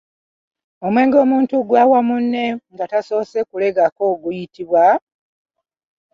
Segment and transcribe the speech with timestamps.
[0.85, 4.83] Omwenge omuntu gw'awa munne nga tasoose kulegako guyitibwa?